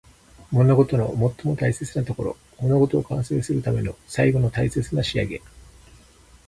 [0.51, 2.37] 物事の最も大切なところ。
[2.59, 5.43] 物事を完成するための最後の大切な仕上げ。